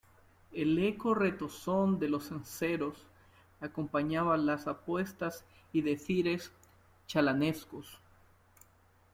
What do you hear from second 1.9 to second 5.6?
de los cencerros acompañaba las apuestas